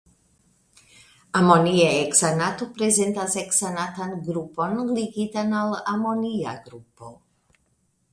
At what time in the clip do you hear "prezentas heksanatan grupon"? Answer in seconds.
2.79-4.73